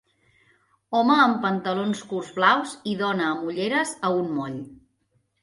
[0.99, 4.59] Home amb pantalons curts blaus i dona amb ulleres a un moll.